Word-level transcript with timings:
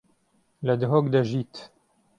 لە 0.65 0.73
دهۆک 0.81 1.05
دەژیت. 1.13 1.53